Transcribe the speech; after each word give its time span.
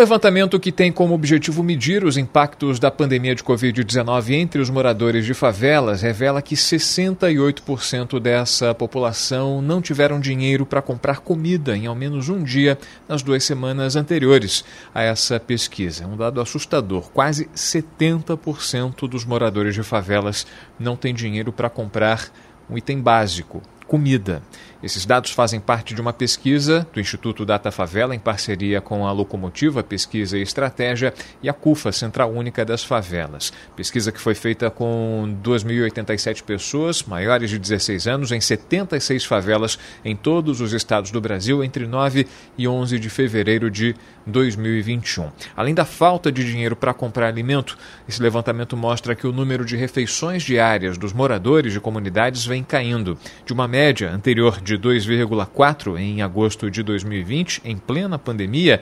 Levantamento 0.00 0.58
que 0.58 0.72
tem 0.72 0.90
como 0.90 1.12
objetivo 1.12 1.62
medir 1.62 2.04
os 2.04 2.16
impactos 2.16 2.78
da 2.78 2.90
pandemia 2.90 3.34
de 3.34 3.44
Covid-19 3.44 4.30
entre 4.30 4.58
os 4.58 4.70
moradores 4.70 5.26
de 5.26 5.34
favelas 5.34 6.00
revela 6.00 6.40
que 6.40 6.54
68% 6.54 8.18
dessa 8.18 8.74
população 8.74 9.60
não 9.60 9.82
tiveram 9.82 10.18
dinheiro 10.18 10.64
para 10.64 10.80
comprar 10.80 11.20
comida 11.20 11.76
em 11.76 11.86
ao 11.86 11.94
menos 11.94 12.30
um 12.30 12.42
dia 12.42 12.78
nas 13.06 13.22
duas 13.22 13.44
semanas 13.44 13.94
anteriores 13.94 14.64
a 14.94 15.02
essa 15.02 15.38
pesquisa. 15.38 16.06
Um 16.06 16.16
dado 16.16 16.40
assustador: 16.40 17.10
quase 17.10 17.44
70% 17.54 19.06
dos 19.06 19.26
moradores 19.26 19.74
de 19.74 19.82
favelas 19.82 20.46
não 20.78 20.96
têm 20.96 21.12
dinheiro 21.12 21.52
para 21.52 21.68
comprar 21.68 22.32
um 22.70 22.78
item 22.78 23.02
básico, 23.02 23.60
comida. 23.86 24.40
Esses 24.82 25.04
dados 25.04 25.30
fazem 25.30 25.60
parte 25.60 25.94
de 25.94 26.00
uma 26.00 26.12
pesquisa 26.12 26.86
do 26.90 27.00
Instituto 27.00 27.44
Data 27.44 27.70
Favela 27.70 28.14
em 28.14 28.18
parceria 28.18 28.80
com 28.80 29.06
a 29.06 29.12
Locomotiva 29.12 29.82
Pesquisa 29.82 30.38
e 30.38 30.42
Estratégia 30.42 31.12
e 31.42 31.50
a 31.50 31.52
CUFA, 31.52 31.92
Central 31.92 32.32
Única 32.32 32.64
das 32.64 32.82
Favelas. 32.82 33.52
Pesquisa 33.76 34.10
que 34.10 34.18
foi 34.18 34.34
feita 34.34 34.70
com 34.70 35.36
2.087 35.44 36.42
pessoas 36.42 37.02
maiores 37.02 37.50
de 37.50 37.58
16 37.58 38.06
anos 38.06 38.32
em 38.32 38.40
76 38.40 39.22
favelas 39.26 39.78
em 40.02 40.16
todos 40.16 40.62
os 40.62 40.72
estados 40.72 41.10
do 41.10 41.20
Brasil 41.20 41.62
entre 41.62 41.86
9 41.86 42.26
e 42.56 42.66
11 42.66 42.98
de 42.98 43.10
fevereiro 43.10 43.70
de 43.70 43.94
2021. 44.26 45.30
Além 45.54 45.74
da 45.74 45.84
falta 45.84 46.32
de 46.32 46.44
dinheiro 46.44 46.74
para 46.74 46.94
comprar 46.94 47.26
alimento, 47.26 47.76
esse 48.08 48.22
levantamento 48.22 48.76
mostra 48.76 49.14
que 49.14 49.26
o 49.26 49.32
número 49.32 49.64
de 49.64 49.76
refeições 49.76 50.42
diárias 50.42 50.96
dos 50.96 51.12
moradores 51.12 51.72
de 51.72 51.80
comunidades 51.80 52.46
vem 52.46 52.64
caindo 52.64 53.18
de 53.44 53.52
uma 53.52 53.68
média 53.68 54.10
anterior 54.10 54.60
de 54.60 54.69
de 54.76 54.88
2,4 54.88 55.98
em 55.98 56.22
agosto 56.22 56.70
de 56.70 56.82
2020, 56.82 57.62
em 57.64 57.76
plena 57.76 58.18
pandemia, 58.18 58.80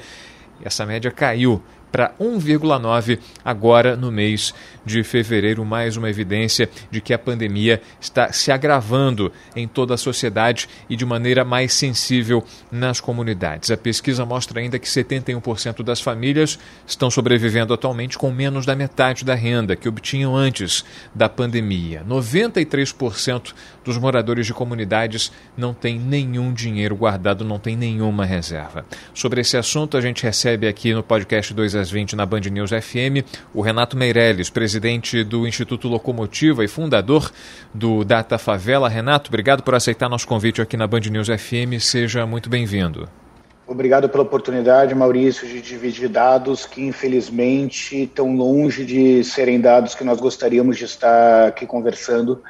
essa 0.62 0.84
média 0.84 1.10
caiu 1.10 1.62
para 1.90 2.12
1,9 2.20 3.18
agora 3.44 3.96
no 3.96 4.10
mês 4.10 4.54
de 4.84 5.02
fevereiro, 5.04 5.64
mais 5.64 5.96
uma 5.96 6.08
evidência 6.08 6.68
de 6.90 7.00
que 7.00 7.12
a 7.12 7.18
pandemia 7.18 7.80
está 8.00 8.32
se 8.32 8.50
agravando 8.50 9.30
em 9.54 9.68
toda 9.68 9.94
a 9.94 9.98
sociedade 9.98 10.68
e 10.88 10.96
de 10.96 11.04
maneira 11.04 11.44
mais 11.44 11.74
sensível 11.74 12.42
nas 12.72 13.00
comunidades. 13.00 13.70
A 13.70 13.76
pesquisa 13.76 14.24
mostra 14.24 14.60
ainda 14.60 14.78
que 14.78 14.88
71% 14.88 15.82
das 15.82 16.00
famílias 16.00 16.58
estão 16.86 17.10
sobrevivendo 17.10 17.74
atualmente 17.74 18.16
com 18.16 18.30
menos 18.30 18.64
da 18.64 18.74
metade 18.74 19.24
da 19.24 19.34
renda 19.34 19.76
que 19.76 19.88
obtinham 19.88 20.34
antes 20.34 20.84
da 21.14 21.28
pandemia. 21.28 22.02
93% 22.08 23.52
dos 23.84 23.98
moradores 23.98 24.46
de 24.46 24.54
comunidades 24.54 25.32
não 25.56 25.74
têm 25.74 25.98
nenhum 25.98 26.52
dinheiro 26.52 26.96
guardado, 26.96 27.44
não 27.44 27.58
tem 27.58 27.76
nenhuma 27.76 28.24
reserva. 28.24 28.84
Sobre 29.12 29.40
esse 29.40 29.56
assunto, 29.56 29.96
a 29.96 30.00
gente 30.00 30.22
recebe 30.22 30.66
aqui 30.66 30.94
no 30.94 31.02
podcast 31.02 31.52
2 31.52 31.74
às 31.78 31.90
20 31.90 32.16
na 32.16 32.26
Band 32.26 32.40
News 32.50 32.70
FM 32.70 33.24
o 33.54 33.60
Renato 33.60 33.96
Meirelles, 33.96 34.50
presidente 34.50 35.24
do 35.24 35.46
Instituto 35.46 35.88
Locomotiva 35.88 36.64
e 36.64 36.68
fundador 36.68 37.30
do 37.72 38.04
Data 38.04 38.38
Favela. 38.38 38.88
Renato, 38.88 39.30
obrigado 39.30 39.62
por 39.62 39.74
aceitar 39.74 40.08
nosso 40.08 40.26
convite 40.26 40.60
aqui 40.60 40.76
na 40.76 40.86
Band 40.86 41.00
News 41.10 41.28
FM. 41.28 41.80
Seja 41.80 42.26
muito 42.26 42.50
bem-vindo. 42.50 43.08
Obrigado 43.66 44.08
pela 44.08 44.22
oportunidade, 44.22 44.94
Maurício, 44.94 45.46
de 45.46 45.60
dividir 45.60 46.08
dados 46.08 46.64
que 46.64 46.82
infelizmente 46.82 48.04
estão 48.04 48.34
longe 48.34 48.82
de 48.84 49.22
serem 49.22 49.60
dados 49.60 49.94
que 49.94 50.02
nós 50.02 50.18
gostaríamos 50.18 50.78
de 50.78 50.86
estar 50.86 51.48
aqui 51.48 51.66
conversando 51.66 52.42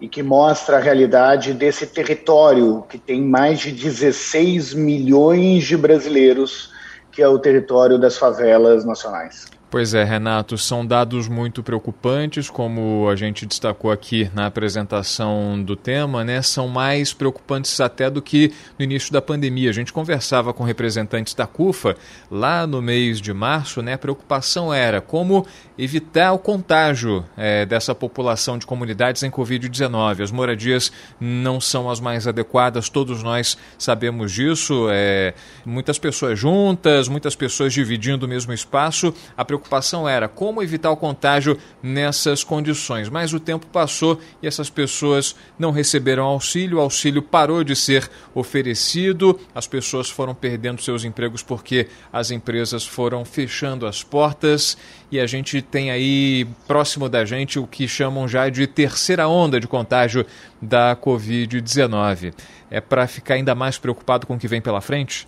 e 0.00 0.08
que 0.08 0.22
mostra 0.22 0.76
a 0.76 0.80
realidade 0.80 1.52
desse 1.52 1.86
território 1.86 2.84
que 2.88 2.98
tem 2.98 3.20
mais 3.20 3.58
de 3.58 3.72
16 3.72 4.72
milhões 4.72 5.64
de 5.64 5.76
brasileiros, 5.76 6.69
que 7.10 7.22
é 7.22 7.28
o 7.28 7.38
território 7.38 7.98
das 7.98 8.16
favelas 8.16 8.84
nacionais. 8.84 9.46
Pois 9.70 9.94
é, 9.94 10.02
Renato, 10.02 10.58
são 10.58 10.84
dados 10.84 11.28
muito 11.28 11.62
preocupantes, 11.62 12.50
como 12.50 13.08
a 13.08 13.14
gente 13.14 13.46
destacou 13.46 13.92
aqui 13.92 14.28
na 14.34 14.46
apresentação 14.46 15.62
do 15.62 15.76
tema, 15.76 16.24
né? 16.24 16.42
São 16.42 16.66
mais 16.66 17.12
preocupantes 17.12 17.80
até 17.80 18.10
do 18.10 18.20
que 18.20 18.52
no 18.76 18.84
início 18.84 19.12
da 19.12 19.22
pandemia. 19.22 19.70
A 19.70 19.72
gente 19.72 19.92
conversava 19.92 20.52
com 20.52 20.64
representantes 20.64 21.34
da 21.34 21.46
CUFA 21.46 21.96
lá 22.28 22.66
no 22.66 22.82
mês 22.82 23.20
de 23.20 23.32
março, 23.32 23.80
né? 23.80 23.92
A 23.92 23.98
preocupação 23.98 24.74
era 24.74 25.00
como 25.00 25.46
evitar 25.78 26.32
o 26.32 26.38
contágio 26.38 27.24
é, 27.36 27.64
dessa 27.64 27.94
população 27.94 28.58
de 28.58 28.66
comunidades 28.66 29.22
em 29.22 29.30
Covid-19. 29.30 30.24
As 30.24 30.32
moradias 30.32 30.90
não 31.20 31.60
são 31.60 31.88
as 31.88 32.00
mais 32.00 32.26
adequadas, 32.26 32.88
todos 32.88 33.22
nós 33.22 33.56
sabemos 33.78 34.32
disso. 34.32 34.88
É, 34.90 35.32
muitas 35.64 35.96
pessoas 35.96 36.36
juntas, 36.36 37.06
muitas 37.06 37.36
pessoas 37.36 37.72
dividindo 37.72 38.26
o 38.26 38.28
mesmo 38.28 38.52
espaço. 38.52 39.14
A 39.36 39.44
preocupação 39.44 39.59
era 40.08 40.28
como 40.28 40.62
evitar 40.62 40.90
o 40.90 40.96
contágio 40.96 41.58
nessas 41.82 42.44
condições. 42.44 43.08
Mas 43.08 43.32
o 43.32 43.40
tempo 43.40 43.66
passou 43.66 44.18
e 44.42 44.46
essas 44.46 44.70
pessoas 44.70 45.34
não 45.58 45.70
receberam 45.70 46.24
auxílio, 46.24 46.78
o 46.78 46.80
auxílio 46.80 47.22
parou 47.22 47.62
de 47.64 47.74
ser 47.76 48.10
oferecido, 48.34 49.38
as 49.54 49.66
pessoas 49.66 50.08
foram 50.08 50.34
perdendo 50.34 50.82
seus 50.82 51.04
empregos 51.04 51.42
porque 51.42 51.88
as 52.12 52.30
empresas 52.30 52.86
foram 52.86 53.24
fechando 53.24 53.86
as 53.86 54.02
portas 54.02 54.76
e 55.10 55.18
a 55.18 55.26
gente 55.26 55.60
tem 55.60 55.90
aí 55.90 56.46
próximo 56.66 57.08
da 57.08 57.24
gente 57.24 57.58
o 57.58 57.66
que 57.66 57.88
chamam 57.88 58.28
já 58.28 58.48
de 58.48 58.66
terceira 58.66 59.28
onda 59.28 59.58
de 59.58 59.66
contágio 59.66 60.24
da 60.60 60.96
Covid-19. 60.96 62.32
É 62.70 62.80
para 62.80 63.06
ficar 63.06 63.34
ainda 63.34 63.54
mais 63.54 63.78
preocupado 63.78 64.26
com 64.26 64.34
o 64.34 64.38
que 64.38 64.46
vem 64.46 64.60
pela 64.60 64.80
frente? 64.80 65.26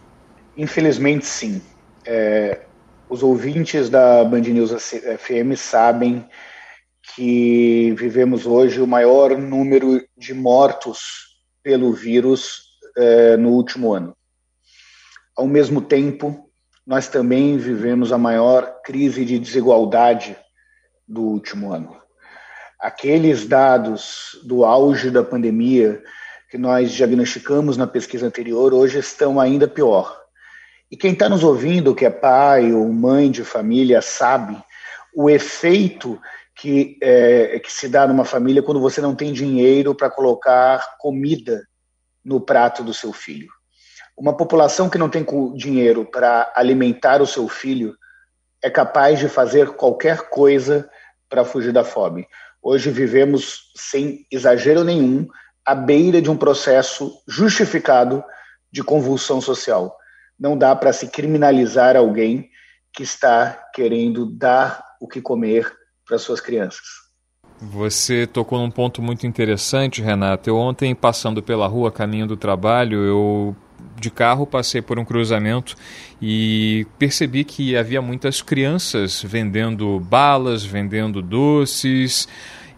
Infelizmente, 0.56 1.26
sim. 1.26 1.60
É, 2.04 2.60
os 3.12 3.22
ouvintes 3.22 3.90
da 3.90 4.24
Band 4.24 4.40
News 4.40 4.72
FM 4.72 5.54
sabem 5.54 6.26
que 7.14 7.92
vivemos 7.92 8.46
hoje 8.46 8.80
o 8.80 8.86
maior 8.86 9.36
número 9.36 10.02
de 10.16 10.32
mortos 10.32 11.36
pelo 11.62 11.92
vírus 11.92 12.62
eh, 12.96 13.36
no 13.36 13.50
último 13.50 13.92
ano. 13.92 14.16
Ao 15.36 15.46
mesmo 15.46 15.82
tempo, 15.82 16.50
nós 16.86 17.06
também 17.06 17.58
vivemos 17.58 18.14
a 18.14 18.16
maior 18.16 18.80
crise 18.82 19.26
de 19.26 19.38
desigualdade 19.38 20.34
do 21.06 21.20
último 21.20 21.70
ano. 21.70 21.94
Aqueles 22.80 23.46
dados 23.46 24.40
do 24.42 24.64
auge 24.64 25.10
da 25.10 25.22
pandemia 25.22 26.02
que 26.50 26.56
nós 26.56 26.90
diagnosticamos 26.90 27.76
na 27.76 27.86
pesquisa 27.86 28.26
anterior 28.26 28.72
hoje 28.72 29.00
estão 29.00 29.38
ainda 29.38 29.68
pior 29.68 30.21
e 30.92 30.96
quem 30.96 31.14
está 31.14 31.26
nos 31.26 31.42
ouvindo, 31.42 31.94
que 31.94 32.04
é 32.04 32.10
pai 32.10 32.70
ou 32.70 32.86
mãe 32.92 33.30
de 33.30 33.42
família, 33.42 34.02
sabe 34.02 34.62
o 35.16 35.30
efeito 35.30 36.20
que, 36.54 36.98
é, 37.02 37.58
que 37.60 37.72
se 37.72 37.88
dá 37.88 38.06
numa 38.06 38.26
família 38.26 38.62
quando 38.62 38.78
você 38.78 39.00
não 39.00 39.14
tem 39.14 39.32
dinheiro 39.32 39.94
para 39.94 40.10
colocar 40.10 40.98
comida 40.98 41.66
no 42.22 42.42
prato 42.42 42.84
do 42.84 42.92
seu 42.92 43.10
filho. 43.10 43.48
Uma 44.14 44.36
população 44.36 44.90
que 44.90 44.98
não 44.98 45.08
tem 45.08 45.24
dinheiro 45.56 46.04
para 46.04 46.52
alimentar 46.54 47.22
o 47.22 47.26
seu 47.26 47.48
filho 47.48 47.96
é 48.62 48.68
capaz 48.68 49.18
de 49.18 49.30
fazer 49.30 49.70
qualquer 49.70 50.28
coisa 50.28 50.86
para 51.26 51.42
fugir 51.42 51.72
da 51.72 51.82
fome. 51.82 52.26
Hoje 52.62 52.90
vivemos, 52.90 53.72
sem 53.74 54.26
exagero 54.30 54.84
nenhum, 54.84 55.26
à 55.64 55.74
beira 55.74 56.20
de 56.20 56.30
um 56.30 56.36
processo 56.36 57.18
justificado 57.26 58.22
de 58.70 58.84
convulsão 58.84 59.40
social 59.40 59.96
não 60.42 60.58
dá 60.58 60.74
para 60.74 60.92
se 60.92 61.06
criminalizar 61.06 61.96
alguém 61.96 62.50
que 62.92 63.04
está 63.04 63.56
querendo 63.72 64.26
dar 64.26 64.82
o 65.00 65.06
que 65.06 65.20
comer 65.20 65.72
para 66.04 66.18
suas 66.18 66.40
crianças. 66.40 66.82
Você 67.60 68.26
tocou 68.26 68.58
num 68.58 68.70
ponto 68.70 69.00
muito 69.00 69.24
interessante, 69.24 70.02
Renato. 70.02 70.50
Eu 70.50 70.56
ontem, 70.56 70.96
passando 70.96 71.40
pela 71.40 71.68
rua, 71.68 71.92
caminho 71.92 72.26
do 72.26 72.36
trabalho, 72.36 72.98
eu 73.04 73.56
de 74.00 74.10
carro 74.10 74.44
passei 74.44 74.82
por 74.82 74.98
um 74.98 75.04
cruzamento 75.04 75.76
e 76.20 76.86
percebi 76.98 77.44
que 77.44 77.76
havia 77.76 78.02
muitas 78.02 78.42
crianças 78.42 79.22
vendendo 79.22 80.00
balas, 80.00 80.64
vendendo 80.64 81.22
doces 81.22 82.26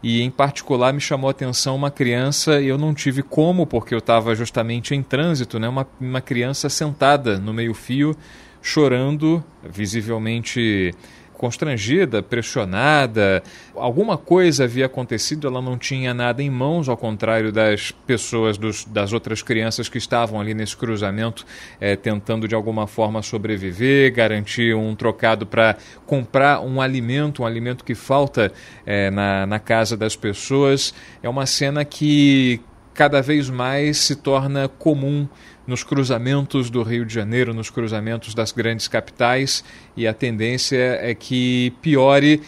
e 0.04 0.20
em 0.20 0.30
particular 0.30 0.92
me 0.92 1.00
chamou 1.00 1.28
a 1.28 1.30
atenção 1.30 1.74
uma 1.74 1.90
criança 1.90 2.60
eu 2.60 2.76
não 2.76 2.92
tive 2.92 3.22
como 3.22 3.66
porque 3.66 3.94
eu 3.94 4.00
estava 4.00 4.34
justamente 4.34 4.94
em 4.94 5.02
trânsito, 5.02 5.58
né? 5.58 5.66
Uma, 5.66 5.88
uma 5.98 6.20
criança 6.20 6.68
sentada 6.68 7.38
no 7.38 7.54
meio 7.54 7.72
fio 7.72 8.14
chorando, 8.60 9.42
visivelmente 9.62 10.94
constrangida, 11.44 12.22
pressionada. 12.22 13.42
Alguma 13.74 14.16
coisa 14.16 14.64
havia 14.64 14.86
acontecido, 14.86 15.46
ela 15.46 15.60
não 15.60 15.76
tinha 15.76 16.14
nada 16.14 16.42
em 16.42 16.48
mãos, 16.48 16.88
ao 16.88 16.96
contrário 16.96 17.52
das 17.52 17.90
pessoas, 17.90 18.56
dos, 18.56 18.86
das 18.86 19.12
outras 19.12 19.42
crianças 19.42 19.86
que 19.86 19.98
estavam 19.98 20.40
ali 20.40 20.54
nesse 20.54 20.74
cruzamento, 20.74 21.44
é, 21.78 21.96
tentando 21.96 22.48
de 22.48 22.54
alguma 22.54 22.86
forma 22.86 23.20
sobreviver, 23.20 24.10
garantir 24.14 24.74
um 24.74 24.94
trocado 24.94 25.44
para 25.44 25.76
comprar 26.06 26.62
um 26.62 26.80
alimento, 26.80 27.42
um 27.42 27.46
alimento 27.46 27.84
que 27.84 27.94
falta 27.94 28.50
é, 28.86 29.10
na, 29.10 29.44
na 29.44 29.58
casa 29.58 29.98
das 29.98 30.16
pessoas. 30.16 30.94
É 31.22 31.28
uma 31.28 31.44
cena 31.44 31.84
que 31.84 32.58
cada 32.94 33.20
vez 33.20 33.50
mais 33.50 33.98
se 33.98 34.16
torna 34.16 34.68
comum 34.68 35.28
nos 35.66 35.82
cruzamentos 35.82 36.70
do 36.70 36.82
Rio 36.82 37.04
de 37.04 37.12
Janeiro, 37.12 37.52
nos 37.52 37.70
cruzamentos 37.70 38.34
das 38.34 38.52
grandes 38.52 38.86
capitais, 38.86 39.64
e 39.96 40.06
a 40.06 40.14
tendência 40.14 40.98
é 41.00 41.14
que 41.14 41.72
piore 41.82 42.40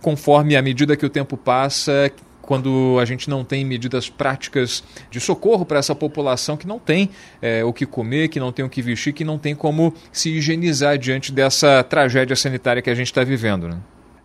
conforme 0.00 0.56
à 0.56 0.60
medida 0.60 0.96
que 0.96 1.06
o 1.06 1.08
tempo 1.08 1.36
passa, 1.36 2.12
quando 2.42 2.98
a 3.00 3.04
gente 3.04 3.30
não 3.30 3.42
tem 3.42 3.64
medidas 3.64 4.10
práticas 4.10 4.84
de 5.10 5.18
socorro 5.18 5.64
para 5.64 5.78
essa 5.78 5.94
população 5.94 6.56
que 6.56 6.66
não 6.66 6.78
tem 6.78 7.08
é, 7.40 7.64
o 7.64 7.72
que 7.72 7.86
comer, 7.86 8.28
que 8.28 8.38
não 8.38 8.52
tem 8.52 8.64
o 8.64 8.68
que 8.68 8.82
vestir, 8.82 9.14
que 9.14 9.24
não 9.24 9.38
tem 9.38 9.54
como 9.54 9.94
se 10.12 10.30
higienizar 10.30 10.98
diante 10.98 11.32
dessa 11.32 11.82
tragédia 11.82 12.36
sanitária 12.36 12.82
que 12.82 12.90
a 12.90 12.94
gente 12.94 13.06
está 13.06 13.24
vivendo. 13.24 13.68
Né? 13.68 13.78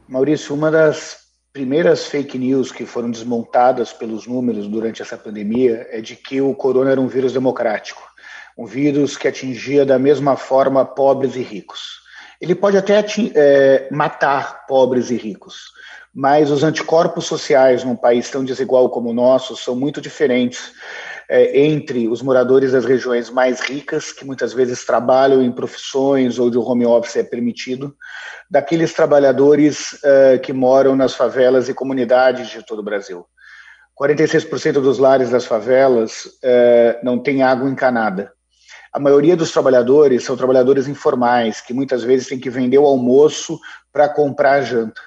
Maurício, 0.07 0.54
uma 0.54 0.69
das 0.69 1.29
primeiras 1.60 2.06
fake 2.06 2.38
news 2.38 2.72
que 2.72 2.86
foram 2.86 3.12
desmontadas 3.12 3.92
pelos 3.92 4.26
números 4.26 4.66
durante 4.66 5.02
essa 5.02 5.18
pandemia 5.18 5.86
é 5.92 6.00
de 6.00 6.16
que 6.16 6.40
o 6.40 6.56
corona 6.56 6.92
era 6.92 7.02
um 7.02 7.08
vírus 7.10 7.34
democrático, 7.34 8.02
um 8.58 8.66
vírus 8.66 9.18
que 9.18 9.28
atingia 9.28 9.86
da 9.86 10.00
mesma 10.00 10.38
forma 10.38 10.86
pobres 10.86 11.36
e 11.36 11.42
ricos. 11.42 12.00
Ele 12.40 12.56
pode 12.56 12.78
até 12.78 13.06
é, 13.36 13.90
matar 13.92 14.66
pobres 14.68 15.10
e 15.10 15.18
ricos, 15.18 15.66
mas 16.16 16.50
os 16.50 16.64
anticorpos 16.64 17.26
sociais 17.26 17.84
num 17.84 17.96
país 17.98 18.30
tão 18.30 18.46
desigual 18.46 18.90
como 18.90 19.10
o 19.10 19.14
nosso 19.14 19.54
são 19.58 19.76
muito 19.76 20.00
diferentes 20.00 20.72
é, 21.30 21.62
entre 21.66 22.08
os 22.08 22.24
moradores 22.24 22.72
das 22.72 22.86
regiões 22.86 23.30
mais 23.30 23.60
ricas, 23.60 24.12
que 24.12 24.26
muitas 24.26 24.52
vezes 24.52 24.84
trabalham 24.84 25.44
em 25.44 25.52
profissões 25.52 26.40
ou 26.40 26.50
de 26.50 26.58
home 26.58 26.88
office 26.88 27.18
é 27.18 27.24
permitido, 27.24 27.96
daqueles 28.50 28.94
trabalhadores 28.94 29.94
uh, 29.94 30.40
que 30.42 30.52
moram 30.52 30.96
nas 30.96 31.14
favelas 31.14 31.70
e 31.70 31.74
comunidades 31.74 32.50
de 32.50 32.66
todo 32.66 32.80
o 32.80 32.84
Brasil. 32.84 33.28
46% 34.02 34.74
dos 34.81 34.98
lares 34.98 35.30
das 35.30 35.46
favelas 35.46 36.26
uh, 36.26 37.04
não 37.04 37.20
tem 37.20 37.44
água 37.44 37.70
encanada. 37.70 38.32
A 38.92 39.00
maioria 39.00 39.38
dos 39.38 39.52
trabalhadores 39.52 40.24
são 40.24 40.36
trabalhadores 40.36 40.88
informais, 40.88 41.62
que 41.62 41.75
muitas 41.75 42.04
vezes 42.04 42.28
têm 42.28 42.40
que 42.40 42.50
vender 42.50 42.80
o 42.80 42.88
almoço 42.88 43.60
para 43.94 44.10
comprar 44.10 44.54
a 44.54 44.62
janta. 44.62 45.00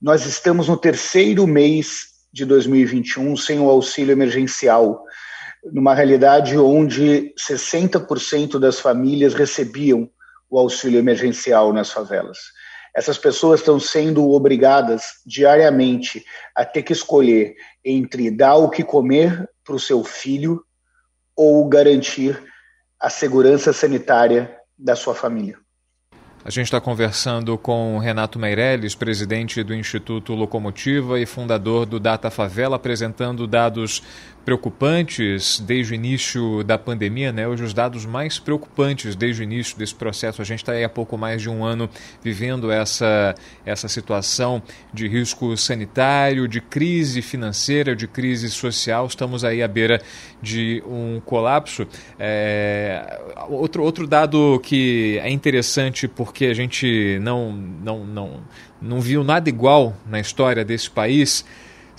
Nós 0.00 0.24
estamos 0.26 0.68
no 0.68 0.76
terceiro 0.76 1.44
mês 1.44 2.04
de 2.32 2.44
2021 2.44 3.36
sem 3.36 3.58
o 3.58 3.68
auxílio 3.68 4.12
emergencial, 4.12 5.02
numa 5.64 5.94
realidade 5.94 6.56
onde 6.56 7.34
60% 7.36 8.58
das 8.58 8.80
famílias 8.80 9.34
recebiam 9.34 10.08
o 10.48 10.58
auxílio 10.58 10.98
emergencial 10.98 11.72
nas 11.72 11.90
favelas. 11.90 12.38
Essas 12.94 13.16
pessoas 13.16 13.60
estão 13.60 13.78
sendo 13.78 14.30
obrigadas 14.30 15.02
diariamente 15.24 16.24
a 16.56 16.64
ter 16.64 16.82
que 16.82 16.92
escolher 16.92 17.54
entre 17.84 18.30
dar 18.30 18.56
o 18.56 18.68
que 18.68 18.82
comer 18.82 19.48
para 19.64 19.76
o 19.76 19.80
seu 19.80 20.02
filho 20.02 20.64
ou 21.36 21.68
garantir 21.68 22.42
a 22.98 23.08
segurança 23.08 23.72
sanitária 23.72 24.56
da 24.76 24.96
sua 24.96 25.14
família. 25.14 25.56
A 26.42 26.48
gente 26.48 26.64
está 26.64 26.80
conversando 26.80 27.58
com 27.58 27.98
Renato 27.98 28.38
Meirelles, 28.38 28.94
presidente 28.94 29.62
do 29.62 29.74
Instituto 29.74 30.34
Locomotiva 30.34 31.20
e 31.20 31.26
fundador 31.26 31.84
do 31.84 32.00
Data 32.00 32.30
Favela, 32.30 32.76
apresentando 32.76 33.46
dados 33.46 34.02
preocupantes 34.44 35.60
desde 35.60 35.92
o 35.92 35.94
início 35.94 36.64
da 36.64 36.78
pandemia, 36.78 37.30
né? 37.30 37.46
Hoje 37.46 37.62
os 37.62 37.74
dados 37.74 38.06
mais 38.06 38.38
preocupantes 38.38 39.14
desde 39.14 39.42
o 39.42 39.44
início 39.44 39.78
desse 39.78 39.94
processo. 39.94 40.40
A 40.40 40.44
gente 40.44 40.60
está 40.60 40.72
há 40.84 40.88
pouco 40.88 41.18
mais 41.18 41.42
de 41.42 41.50
um 41.50 41.64
ano 41.64 41.88
vivendo 42.22 42.70
essa, 42.70 43.34
essa 43.64 43.86
situação 43.88 44.62
de 44.92 45.06
risco 45.06 45.56
sanitário, 45.56 46.48
de 46.48 46.60
crise 46.60 47.20
financeira, 47.20 47.94
de 47.94 48.06
crise 48.06 48.50
social. 48.50 49.06
Estamos 49.06 49.44
aí 49.44 49.62
à 49.62 49.68
beira 49.68 50.00
de 50.40 50.82
um 50.86 51.20
colapso. 51.24 51.86
É, 52.18 53.20
outro, 53.48 53.82
outro 53.82 54.06
dado 54.06 54.58
que 54.62 55.20
é 55.22 55.30
interessante 55.30 56.08
porque 56.08 56.46
a 56.46 56.54
gente 56.54 57.18
não, 57.20 57.52
não, 57.52 58.06
não, 58.06 58.40
não 58.80 59.00
viu 59.00 59.22
nada 59.22 59.48
igual 59.48 59.94
na 60.08 60.18
história 60.18 60.64
desse 60.64 60.90
país 60.90 61.44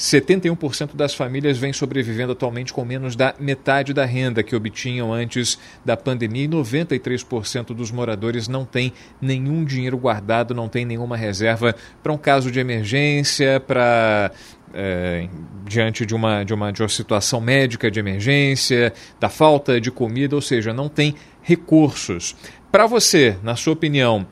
71% 0.01 0.95
das 0.95 1.13
famílias 1.13 1.59
vêm 1.59 1.71
sobrevivendo 1.71 2.31
atualmente 2.31 2.73
com 2.73 2.83
menos 2.83 3.15
da 3.15 3.35
metade 3.39 3.93
da 3.93 4.03
renda 4.03 4.41
que 4.41 4.55
obtinham 4.55 5.13
antes 5.13 5.59
da 5.85 5.95
pandemia 5.95 6.45
e 6.45 6.47
93% 6.47 7.67
dos 7.67 7.91
moradores 7.91 8.47
não 8.47 8.65
têm 8.65 8.91
nenhum 9.21 9.63
dinheiro 9.63 9.99
guardado, 9.99 10.55
não 10.55 10.67
tem 10.67 10.85
nenhuma 10.85 11.15
reserva 11.15 11.75
para 12.01 12.11
um 12.11 12.17
caso 12.17 12.49
de 12.49 12.59
emergência, 12.59 13.59
para 13.59 14.31
é, 14.73 15.29
diante 15.65 16.03
de 16.03 16.15
uma, 16.15 16.43
de, 16.43 16.53
uma, 16.55 16.73
de 16.73 16.81
uma 16.81 16.89
situação 16.89 17.39
médica 17.39 17.91
de 17.91 17.99
emergência, 17.99 18.91
da 19.19 19.29
falta 19.29 19.79
de 19.79 19.91
comida, 19.91 20.35
ou 20.35 20.41
seja, 20.41 20.73
não 20.73 20.89
tem 20.89 21.13
recursos. 21.43 22.35
Para 22.71 22.87
você, 22.87 23.37
na 23.43 23.55
sua 23.55 23.73
opinião, 23.73 24.25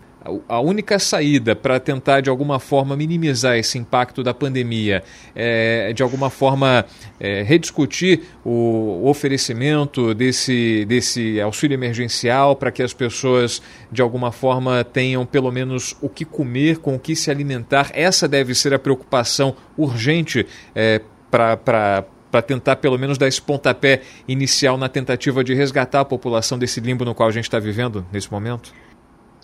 a 0.48 0.60
única 0.60 1.00
saída 1.00 1.56
para 1.56 1.80
tentar 1.80 2.22
de 2.22 2.30
alguma 2.30 2.60
forma 2.60 2.96
minimizar 2.96 3.58
esse 3.58 3.78
impacto 3.78 4.22
da 4.22 4.34
pandemia 4.34 5.02
é 5.34 5.94
de 5.94 6.04
alguma 6.04 6.30
forma 6.30 6.86
é, 7.20 7.42
rediscutir 7.44 8.24
o 8.44 9.02
oferecimento 9.06 10.14
desse, 10.14 10.86
desse 10.86 11.40
auxílio 11.40 11.74
emergencial 11.74 12.56
para 12.56 12.70
que 12.70 12.84
as 12.84 12.94
pessoas 12.94 13.62
de 13.92 14.02
alguma 14.02 14.32
forma 14.32 14.84
tenham 14.84 15.26
pelo 15.26 15.52
menos 15.52 15.96
o 16.02 16.10
que 16.10 16.26
comer, 16.26 16.80
com 16.80 16.96
o 16.96 17.00
que 17.00 17.16
se 17.16 17.32
alimentar. 17.32 17.90
Essa 17.94 18.28
deve 18.28 18.54
ser 18.54 18.74
a 18.74 18.80
preocupação 18.80 19.56
urgente 19.78 20.46
é, 20.76 21.02
para 21.32 22.04
para 22.32 22.44
tentar 22.44 22.76
pelo 22.76 22.96
menos 22.96 23.18
dar 23.18 23.28
esse 23.28 23.42
pontapé 23.42 24.02
inicial 24.28 24.78
na 24.78 24.88
tentativa 24.88 25.44
de 25.44 25.56
resgatar 25.56 26.02
a 26.02 26.06
população 26.06 26.60
desse 26.60 26.80
limbo 26.80 27.04
no 27.04 27.16
qual 27.16 27.28
a 27.28 27.32
gente 27.32 27.46
está 27.46 27.58
vivendo 27.58 28.06
nesse 28.12 28.32
momento? 28.32 28.72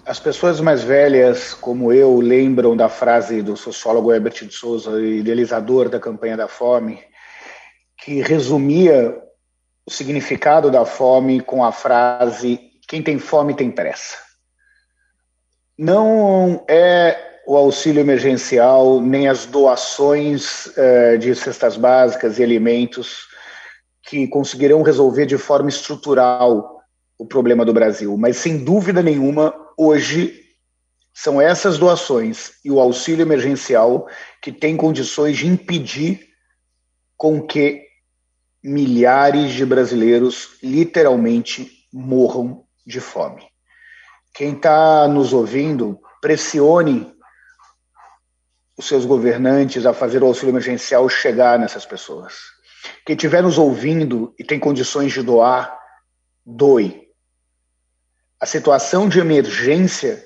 As 0.05 0.19
pessoas 0.19 0.59
mais 0.59 0.83
velhas, 0.83 1.55
como 1.55 1.91
eu, 1.91 2.19
lembram 2.19 2.77
da 2.77 2.87
frase 2.87 3.41
do 3.41 3.57
sociólogo 3.57 4.13
Herbert 4.13 4.45
de 4.45 4.53
Souza, 4.53 5.01
idealizador 5.01 5.89
da 5.89 5.99
campanha 5.99 6.37
da 6.37 6.47
fome, 6.47 6.99
que 7.97 8.21
resumia 8.21 9.19
o 9.83 9.89
significado 9.89 10.69
da 10.69 10.85
fome 10.85 11.41
com 11.41 11.65
a 11.65 11.71
frase: 11.71 12.59
quem 12.87 13.01
tem 13.01 13.17
fome 13.17 13.55
tem 13.55 13.71
pressa. 13.71 14.15
Não 15.75 16.63
é 16.69 17.39
o 17.47 17.57
auxílio 17.57 17.99
emergencial, 17.99 19.01
nem 19.01 19.27
as 19.27 19.47
doações 19.47 20.71
eh, 20.77 21.17
de 21.17 21.33
cestas 21.33 21.77
básicas 21.77 22.37
e 22.37 22.43
alimentos 22.43 23.27
que 24.03 24.27
conseguirão 24.27 24.83
resolver 24.83 25.25
de 25.25 25.37
forma 25.39 25.69
estrutural 25.69 26.79
o 27.17 27.25
problema 27.25 27.65
do 27.65 27.73
Brasil, 27.73 28.15
mas 28.15 28.37
sem 28.37 28.63
dúvida 28.63 29.01
nenhuma 29.01 29.64
hoje 29.77 30.45
são 31.13 31.41
essas 31.41 31.77
doações 31.77 32.53
e 32.63 32.69
o 32.69 32.79
auxílio 32.79 33.23
emergencial 33.23 34.07
que 34.41 34.51
têm 34.51 34.75
condições 34.75 35.37
de 35.37 35.47
impedir 35.47 36.27
com 37.15 37.41
que 37.41 37.85
milhares 38.61 39.53
de 39.53 39.65
brasileiros 39.65 40.57
literalmente 40.61 41.71
morram 41.93 42.65
de 42.85 42.99
fome. 42.99 43.47
Quem 44.33 44.53
está 44.53 45.07
nos 45.07 45.31
ouvindo, 45.31 45.97
pressione 46.21 47.15
os 48.77 48.85
seus 48.85 49.05
governantes 49.05 49.85
a 49.85 49.93
fazer 49.93 50.21
o 50.21 50.25
auxílio 50.25 50.51
emergencial 50.51 51.07
chegar 51.07 51.57
nessas 51.57 51.85
pessoas. 51.85 52.33
Quem 53.05 53.15
estiver 53.15 53.41
nos 53.41 53.57
ouvindo 53.57 54.33
e 54.37 54.43
tem 54.43 54.59
condições 54.59 55.13
de 55.13 55.21
doar, 55.21 55.79
doe 56.45 57.04
a 58.45 58.47
situação 58.47 59.09
de 59.09 59.19
emergência 59.19 60.23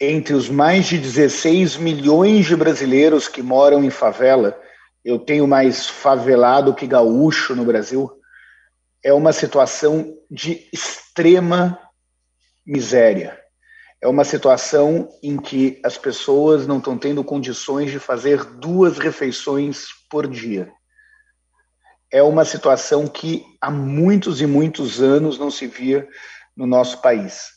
entre 0.00 0.32
os 0.32 0.48
mais 0.48 0.86
de 0.86 0.96
16 0.96 1.76
milhões 1.76 2.46
de 2.46 2.54
brasileiros 2.54 3.26
que 3.26 3.42
moram 3.42 3.82
em 3.82 3.90
favela, 3.90 4.56
eu 5.04 5.18
tenho 5.18 5.44
mais 5.44 5.88
favelado 5.88 6.72
que 6.72 6.86
gaúcho 6.86 7.56
no 7.56 7.64
Brasil, 7.64 8.12
é 9.02 9.12
uma 9.12 9.32
situação 9.32 10.16
de 10.30 10.68
extrema 10.72 11.76
miséria. 12.64 13.36
É 14.00 14.06
uma 14.06 14.22
situação 14.22 15.08
em 15.20 15.36
que 15.36 15.80
as 15.84 15.98
pessoas 15.98 16.64
não 16.64 16.78
estão 16.78 16.96
tendo 16.96 17.24
condições 17.24 17.90
de 17.90 17.98
fazer 17.98 18.44
duas 18.44 18.98
refeições 18.98 19.86
por 20.08 20.28
dia. 20.28 20.70
É 22.08 22.22
uma 22.22 22.44
situação 22.44 23.08
que 23.08 23.44
há 23.60 23.68
muitos 23.68 24.40
e 24.40 24.46
muitos 24.46 25.02
anos 25.02 25.40
não 25.40 25.50
se 25.50 25.66
via 25.66 26.08
no 26.58 26.66
nosso 26.66 27.00
país. 27.00 27.56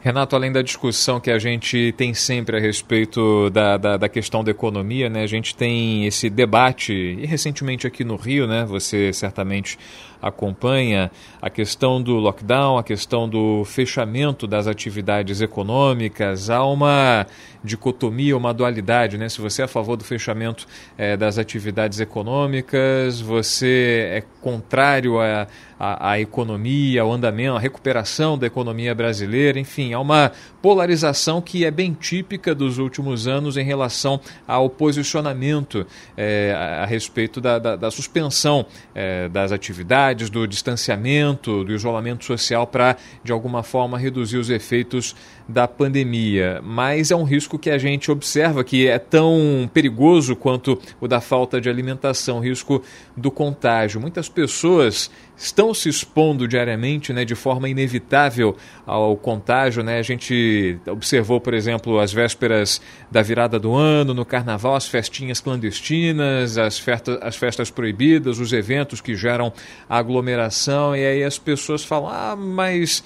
Renato, 0.00 0.36
além 0.36 0.52
da 0.52 0.60
discussão 0.60 1.18
que 1.18 1.30
a 1.30 1.38
gente 1.38 1.94
tem 1.96 2.12
sempre 2.12 2.58
a 2.58 2.60
respeito 2.60 3.48
da, 3.48 3.78
da, 3.78 3.96
da, 3.96 4.06
questão 4.06 4.44
da 4.44 4.50
economia, 4.50 5.08
né, 5.08 5.22
a 5.22 5.26
gente 5.26 5.56
tem 5.56 6.04
esse 6.04 6.28
debate, 6.28 6.92
e 6.92 7.24
recentemente 7.24 7.86
aqui 7.86 8.04
no 8.04 8.16
Rio, 8.16 8.46
né, 8.46 8.66
você 8.66 9.10
certamente 9.14 9.78
acompanha 10.24 11.10
a 11.40 11.50
questão 11.50 12.02
do 12.02 12.14
lockdown, 12.14 12.78
a 12.78 12.82
questão 12.82 13.28
do 13.28 13.62
fechamento 13.64 14.46
das 14.46 14.66
atividades 14.66 15.42
econômicas. 15.42 16.48
Há 16.48 16.64
uma 16.64 17.26
dicotomia, 17.62 18.34
uma 18.34 18.54
dualidade, 18.54 19.18
né? 19.18 19.28
Se 19.28 19.40
você 19.40 19.62
é 19.62 19.64
a 19.66 19.68
favor 19.68 19.96
do 19.96 20.04
fechamento 20.04 20.66
é, 20.96 21.14
das 21.14 21.36
atividades 21.36 22.00
econômicas, 22.00 23.20
você 23.20 24.08
é 24.12 24.24
contrário 24.40 25.20
à, 25.20 25.46
à, 25.78 26.10
à 26.10 26.20
economia, 26.20 27.02
ao 27.02 27.12
andamento, 27.12 27.56
à 27.56 27.60
recuperação 27.60 28.38
da 28.38 28.46
economia 28.46 28.94
brasileira, 28.94 29.58
enfim, 29.58 29.92
há 29.92 30.00
uma 30.00 30.32
polarização 30.64 31.42
que 31.42 31.62
é 31.62 31.70
bem 31.70 31.92
típica 31.92 32.54
dos 32.54 32.78
últimos 32.78 33.26
anos 33.26 33.58
em 33.58 33.62
relação 33.62 34.18
ao 34.48 34.70
posicionamento 34.70 35.86
é, 36.16 36.54
a, 36.56 36.84
a, 36.84 36.86
respeito 36.86 37.38
da, 37.38 37.58
da, 37.58 37.76
da 37.76 37.90
suspensão 37.90 38.64
é, 38.94 39.28
das 39.28 39.52
atividades 39.52 40.30
do 40.30 40.46
distanciamento, 40.46 41.64
do 41.64 41.74
isolamento 41.74 42.24
social 42.24 42.66
para, 42.66 42.96
de 43.22 43.30
alguma 43.30 43.62
forma, 43.62 43.98
reduzir 43.98 44.38
os 44.38 44.48
efeitos 44.48 45.14
da 45.46 45.68
pandemia. 45.68 46.62
Mas 46.64 47.10
é 47.10 47.16
um 47.16 47.24
risco 47.24 47.58
que 47.58 47.68
a 47.68 47.76
gente 47.76 48.10
observa 48.10 48.64
que 48.64 48.88
é 48.88 48.98
tão 48.98 49.68
perigoso 49.74 50.34
quanto 50.34 50.80
o 50.98 51.06
da 51.06 51.20
falta 51.20 51.60
de 51.60 51.68
alimentação, 51.68 52.40
risco 52.40 52.82
do 53.14 53.30
contágio. 53.30 54.00
Muitas 54.00 54.30
pessoas 54.30 55.10
estão 55.36 55.74
se 55.74 55.88
expondo 55.88 56.46
diariamente, 56.46 57.12
né, 57.12 57.24
de 57.24 57.34
forma 57.34 57.68
inevitável 57.68 58.56
ao 58.86 59.16
contágio, 59.16 59.82
né? 59.82 59.98
A 59.98 60.02
gente 60.02 60.53
observou, 60.86 61.40
por 61.40 61.54
exemplo, 61.54 61.98
as 61.98 62.12
vésperas 62.12 62.80
da 63.10 63.22
virada 63.22 63.58
do 63.58 63.74
ano, 63.74 64.14
no 64.14 64.24
carnaval, 64.24 64.74
as 64.74 64.86
festinhas 64.86 65.40
clandestinas, 65.40 66.58
as, 66.58 66.78
festas, 66.78 67.18
as 67.20 67.36
festas 67.36 67.70
proibidas, 67.70 68.38
os 68.38 68.52
eventos 68.52 69.00
que 69.00 69.14
geram 69.14 69.52
aglomeração, 69.88 70.94
e 70.94 71.04
aí 71.04 71.24
as 71.24 71.38
pessoas 71.38 71.84
falam: 71.84 72.08
"Ah, 72.08 72.36
mas 72.36 73.02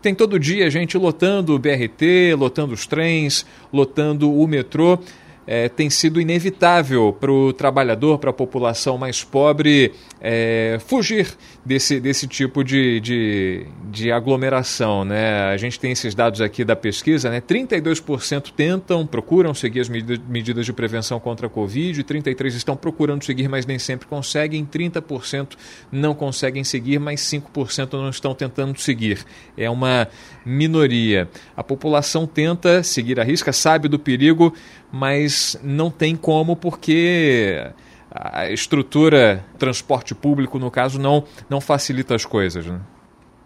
tem 0.00 0.14
todo 0.14 0.38
dia 0.38 0.70
gente 0.70 0.96
lotando 0.96 1.54
o 1.54 1.58
BRT, 1.58 2.34
lotando 2.36 2.74
os 2.74 2.86
trens, 2.86 3.46
lotando 3.72 4.32
o 4.32 4.46
metrô" 4.46 4.98
é, 5.46 5.68
tem 5.68 5.88
sido 5.88 6.20
inevitável 6.20 7.12
para 7.12 7.30
o 7.30 7.52
trabalhador, 7.52 8.18
para 8.18 8.30
a 8.30 8.32
população 8.32 8.98
mais 8.98 9.22
pobre, 9.22 9.92
é, 10.20 10.78
fugir 10.86 11.28
desse, 11.64 12.00
desse 12.00 12.26
tipo 12.26 12.64
de, 12.64 13.00
de, 13.00 13.66
de, 13.90 14.10
aglomeração. 14.10 15.04
Né? 15.04 15.44
A 15.44 15.56
gente 15.56 15.78
tem 15.78 15.92
esses 15.92 16.14
dados 16.14 16.40
aqui 16.40 16.64
da 16.64 16.74
pesquisa, 16.74 17.30
né? 17.30 17.40
32% 17.40 18.52
tentam, 18.56 19.06
procuram 19.06 19.54
seguir 19.54 19.80
as 19.80 19.88
medidas 19.88 20.66
de 20.66 20.72
prevenção 20.72 21.20
contra 21.20 21.46
a 21.46 21.50
Covid, 21.50 22.02
33% 22.02 22.56
estão 22.56 22.76
procurando 22.76 23.24
seguir, 23.24 23.48
mas 23.48 23.64
nem 23.64 23.78
sempre 23.78 24.08
conseguem, 24.08 24.66
30% 24.66 25.56
não 25.92 26.14
conseguem 26.14 26.64
seguir, 26.64 26.98
mas 26.98 27.20
5% 27.20 27.92
não 27.92 28.10
estão 28.10 28.34
tentando 28.34 28.80
seguir. 28.80 29.24
É 29.56 29.70
uma 29.70 30.08
minoria. 30.44 31.28
A 31.56 31.62
população 31.62 32.26
tenta 32.26 32.82
seguir 32.82 33.20
a 33.20 33.24
risca, 33.24 33.52
sabe 33.52 33.88
do 33.88 33.98
perigo, 33.98 34.52
mas 34.90 35.58
não 35.62 35.90
tem 35.90 36.16
como 36.16 36.56
porque 36.56 37.70
a 38.10 38.50
estrutura 38.50 39.44
transporte 39.58 40.14
público, 40.14 40.58
no 40.58 40.70
caso, 40.70 40.98
não, 40.98 41.24
não 41.48 41.60
facilita 41.60 42.14
as 42.14 42.24
coisas. 42.24 42.64
Né? 42.64 42.80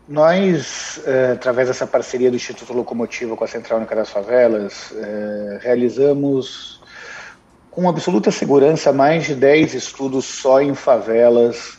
Nós, 0.09 1.01
é, 1.07 1.33
através 1.33 1.69
dessa 1.69 1.87
parceria 1.87 2.31
do 2.31 2.37
Instituto 2.37 2.73
Locomotiva 2.73 3.37
com 3.37 3.45
a 3.45 3.49
Central 3.49 3.79
Única 3.79 3.95
das 3.95 4.11
Favelas, 4.11 4.93
é, 4.97 5.59
realizamos 5.63 6.81
com 7.71 7.89
absoluta 7.89 8.31
segurança 8.31 8.93
mais 8.93 9.27
de 9.27 9.35
10 9.35 9.75
estudos 9.75 10.25
só 10.25 10.61
em 10.61 10.75
favelas 10.75 11.79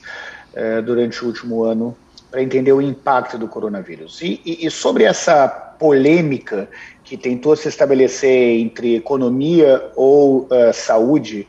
é, 0.53 0.81
durante 0.81 1.23
o 1.23 1.27
último 1.27 1.63
ano 1.63 1.95
para 2.29 2.41
entender 2.41 2.71
o 2.71 2.81
impacto 2.81 3.37
do 3.37 3.47
coronavírus. 3.47 4.21
E, 4.21 4.41
e, 4.45 4.65
e 4.65 4.71
sobre 4.71 5.03
essa 5.03 5.47
polêmica 5.47 6.69
que 7.11 7.17
tentou 7.17 7.57
se 7.57 7.67
estabelecer 7.67 8.57
entre 8.57 8.95
economia 8.95 9.91
ou 9.97 10.43
uh, 10.43 10.73
saúde, 10.73 11.45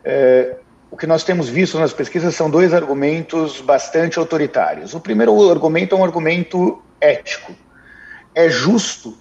uh, 0.00 0.56
o 0.90 0.96
que 0.96 1.06
nós 1.06 1.22
temos 1.22 1.46
visto 1.46 1.78
nas 1.78 1.92
pesquisas 1.92 2.34
são 2.34 2.48
dois 2.48 2.72
argumentos 2.72 3.60
bastante 3.60 4.18
autoritários. 4.18 4.94
O 4.94 5.00
primeiro 5.00 5.50
argumento 5.50 5.94
é 5.94 5.98
um 5.98 6.02
argumento 6.02 6.82
ético. 6.98 7.54
É 8.34 8.48
justo 8.48 9.14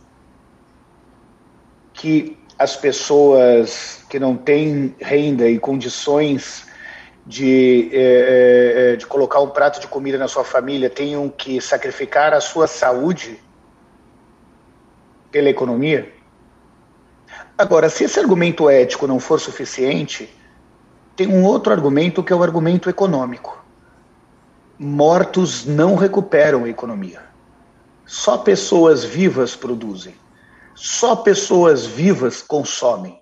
que 1.93 2.37
as 2.57 2.77
pessoas 2.77 4.05
que 4.09 4.17
não 4.17 4.37
têm 4.37 4.95
renda 5.01 5.49
e 5.49 5.59
condições 5.59 6.65
de, 7.27 7.89
eh, 7.91 8.95
de 8.97 9.05
colocar 9.05 9.41
um 9.41 9.49
prato 9.49 9.81
de 9.81 9.87
comida 9.87 10.17
na 10.17 10.29
sua 10.29 10.45
família 10.45 10.89
tenham 10.89 11.27
que 11.27 11.59
sacrificar 11.59 12.33
a 12.33 12.39
sua 12.39 12.67
saúde 12.67 13.37
pela 15.33 15.49
economia? 15.49 16.13
Agora, 17.57 17.89
se 17.89 18.03
esse 18.03 18.19
argumento 18.19 18.69
ético 18.69 19.07
não 19.07 19.19
for 19.19 19.39
suficiente, 19.39 20.31
tem 21.15 21.27
um 21.27 21.43
outro 21.43 21.73
argumento 21.73 22.23
que 22.23 22.31
é 22.31 22.35
o 22.35 22.43
argumento 22.43 22.87
econômico. 22.87 23.65
Mortos 24.77 25.65
não 25.65 25.95
recuperam 25.95 26.65
a 26.65 26.69
economia. 26.69 27.21
Só 28.05 28.37
pessoas 28.37 29.03
vivas 29.03 29.55
produzem. 29.55 30.15
Só 30.75 31.15
pessoas 31.15 31.85
vivas 31.85 32.41
consomem. 32.41 33.19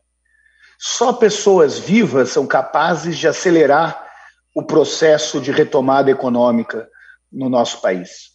Só 0.77 1.13
pessoas 1.13 1.79
vivas 1.79 2.29
são 2.29 2.45
capazes 2.45 3.17
de 3.17 3.27
acelerar 3.27 4.05
o 4.53 4.63
processo 4.63 5.39
de 5.39 5.51
retomada 5.51 6.11
econômica 6.11 6.89
no 7.31 7.49
nosso 7.49 7.79
país. 7.81 8.31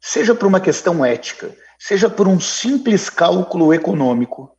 Seja 0.00 0.34
por 0.34 0.46
uma 0.46 0.60
questão 0.60 1.04
ética, 1.04 1.54
seja 1.84 2.08
por 2.08 2.28
um 2.28 2.38
simples 2.38 3.10
cálculo 3.10 3.74
econômico, 3.74 4.52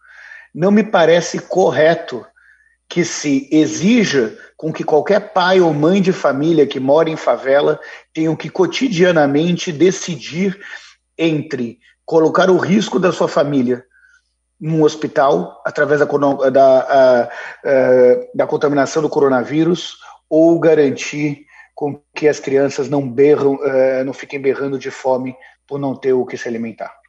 não 0.54 0.70
me 0.70 0.84
parece 0.84 1.40
correto 1.40 2.26
que 2.90 3.06
se 3.06 3.48
exija 3.50 4.38
com 4.58 4.74
que 4.74 4.84
qualquer 4.84 5.32
pai 5.32 5.62
ou 5.62 5.74
mãe 5.74 6.02
de 6.02 6.12
família 6.12 6.68
que 6.68 6.82
mora 6.82 7.10
em 7.10 7.16
favela 7.16 7.80
tenham 8.14 8.36
que 8.36 8.50
cotidianamente 8.50 9.72
decidir 9.72 10.60
entre 11.18 11.80
colocar 12.06 12.50
o 12.50 12.58
risco 12.58 13.00
da 13.00 13.14
sua 13.14 13.30
família 13.30 13.86
num 14.60 14.84
hospital 14.84 15.62
através 15.66 16.02
da, 16.02 16.06
da, 16.50 16.80
a, 16.82 17.24
a, 17.24 17.30
da 18.36 18.46
contaminação 18.46 19.02
do 19.02 19.08
coronavírus 19.08 19.96
ou 20.30 20.60
garantir 20.60 21.46
com 21.74 22.02
que 22.14 22.28
as 22.28 22.42
crianças 22.42 22.90
não 22.90 23.10
berram, 23.10 23.56
uh, 23.56 24.04
não 24.06 24.12
fiquem 24.12 24.42
berrando 24.42 24.78
de 24.78 24.92
fome 24.92 25.34
por 25.66 25.80
não 25.80 25.96
ter 25.96 26.12
o 26.12 26.26
que 26.26 26.38
se 26.38 26.50
alimentar. 26.50 27.03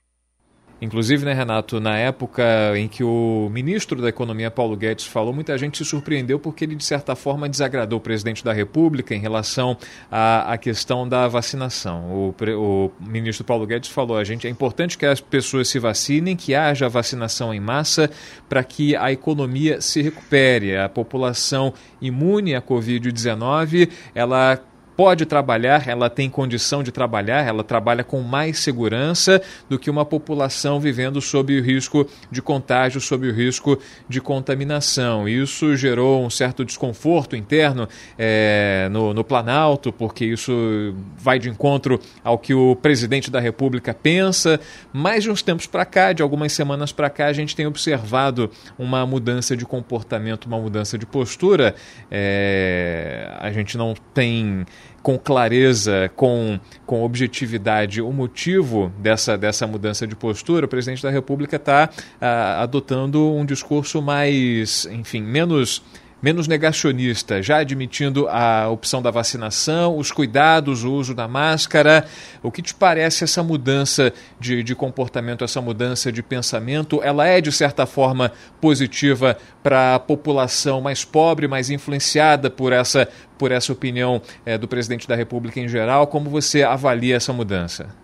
Inclusive, 0.84 1.24
né, 1.24 1.32
Renato, 1.32 1.80
na 1.80 1.96
época 1.96 2.42
em 2.76 2.86
que 2.86 3.02
o 3.02 3.48
ministro 3.50 4.02
da 4.02 4.10
Economia, 4.10 4.50
Paulo 4.50 4.76
Guedes, 4.76 5.06
falou, 5.06 5.32
muita 5.32 5.56
gente 5.56 5.78
se 5.78 5.84
surpreendeu 5.84 6.38
porque 6.38 6.64
ele, 6.64 6.74
de 6.74 6.84
certa 6.84 7.16
forma, 7.16 7.48
desagradou 7.48 7.98
o 7.98 8.02
presidente 8.02 8.44
da 8.44 8.52
República 8.52 9.14
em 9.14 9.18
relação 9.18 9.78
à, 10.10 10.52
à 10.52 10.58
questão 10.58 11.08
da 11.08 11.26
vacinação. 11.26 12.04
O, 12.12 12.34
o, 12.54 12.92
ministro 13.00 13.44
Paulo 13.44 13.66
Guedes 13.66 13.88
falou: 13.88 14.18
a 14.18 14.24
gente 14.24 14.46
é 14.46 14.50
importante 14.50 14.98
que 14.98 15.06
as 15.06 15.22
pessoas 15.22 15.68
se 15.68 15.78
vacinem, 15.78 16.36
que 16.36 16.54
haja 16.54 16.86
vacinação 16.86 17.54
em 17.54 17.60
massa 17.60 18.10
para 18.46 18.62
que 18.62 18.94
a 18.94 19.10
economia 19.10 19.80
se 19.80 20.02
recupere. 20.02 20.76
A 20.76 20.88
população 20.88 21.72
imune 21.98 22.54
à 22.54 22.60
Covid-19, 22.60 23.88
ela 24.14 24.60
pode 24.96 25.26
trabalhar, 25.26 25.88
ela 25.88 26.08
tem 26.08 26.30
condição 26.30 26.82
de 26.82 26.92
trabalhar, 26.92 27.46
ela 27.46 27.64
trabalha 27.64 28.04
com 28.04 28.20
mais 28.20 28.58
segurança 28.58 29.42
do 29.68 29.78
que 29.78 29.90
uma 29.90 30.04
população 30.04 30.78
vivendo 30.80 31.20
sob 31.20 31.58
o 31.58 31.62
risco 31.62 32.06
de 32.30 32.40
contágio, 32.40 33.00
sob 33.00 33.28
o 33.28 33.32
risco 33.32 33.78
de 34.08 34.20
contaminação. 34.20 35.28
Isso 35.28 35.76
gerou 35.76 36.24
um 36.24 36.30
certo 36.30 36.64
desconforto 36.64 37.36
interno 37.36 37.88
é, 38.18 38.88
no, 38.90 39.12
no 39.12 39.24
Planalto, 39.24 39.92
porque 39.92 40.24
isso 40.24 40.94
vai 41.16 41.38
de 41.38 41.48
encontro 41.48 42.00
ao 42.22 42.38
que 42.38 42.54
o 42.54 42.76
presidente 42.76 43.30
da 43.30 43.40
República 43.40 43.92
pensa. 43.94 44.60
Mas 44.92 45.24
de 45.24 45.30
uns 45.30 45.42
tempos 45.42 45.66
para 45.66 45.84
cá, 45.84 46.12
de 46.12 46.22
algumas 46.22 46.52
semanas 46.52 46.92
para 46.92 47.10
cá, 47.10 47.26
a 47.26 47.32
gente 47.32 47.56
tem 47.56 47.66
observado 47.66 48.50
uma 48.78 49.04
mudança 49.06 49.56
de 49.56 49.64
comportamento, 49.64 50.46
uma 50.46 50.58
mudança 50.58 50.96
de 50.96 51.06
postura. 51.06 51.74
É, 52.10 53.32
a 53.40 53.50
gente 53.50 53.76
não 53.76 53.94
tem 54.12 54.64
com 55.02 55.18
clareza, 55.18 56.10
com, 56.16 56.58
com 56.86 57.02
objetividade, 57.02 58.00
o 58.00 58.10
motivo 58.10 58.90
dessa, 58.98 59.36
dessa 59.36 59.66
mudança 59.66 60.06
de 60.06 60.16
postura, 60.16 60.64
o 60.64 60.68
presidente 60.68 61.02
da 61.02 61.10
República 61.10 61.56
está 61.56 61.90
ah, 62.18 62.62
adotando 62.62 63.30
um 63.30 63.44
discurso 63.44 64.00
mais, 64.00 64.86
enfim, 64.86 65.20
menos 65.20 65.82
menos 66.24 66.48
negacionista, 66.48 67.42
já 67.42 67.58
admitindo 67.58 68.26
a 68.30 68.66
opção 68.70 69.02
da 69.02 69.10
vacinação, 69.10 69.98
os 69.98 70.10
cuidados, 70.10 70.82
o 70.82 70.90
uso 70.90 71.14
da 71.14 71.28
máscara. 71.28 72.06
O 72.42 72.50
que 72.50 72.62
te 72.62 72.74
parece 72.74 73.24
essa 73.24 73.42
mudança 73.42 74.10
de, 74.40 74.62
de 74.62 74.74
comportamento, 74.74 75.44
essa 75.44 75.60
mudança 75.60 76.10
de 76.10 76.22
pensamento? 76.22 77.02
Ela 77.02 77.26
é, 77.26 77.42
de 77.42 77.52
certa 77.52 77.84
forma, 77.84 78.32
positiva 78.58 79.36
para 79.62 79.96
a 79.96 79.98
população 79.98 80.80
mais 80.80 81.04
pobre, 81.04 81.46
mais 81.46 81.68
influenciada 81.68 82.48
por 82.48 82.72
essa, 82.72 83.06
por 83.36 83.52
essa 83.52 83.70
opinião 83.70 84.22
é, 84.46 84.56
do 84.56 84.66
presidente 84.66 85.06
da 85.06 85.14
República 85.14 85.60
em 85.60 85.68
geral? 85.68 86.06
Como 86.06 86.30
você 86.30 86.62
avalia 86.62 87.16
essa 87.16 87.34
mudança? 87.34 88.03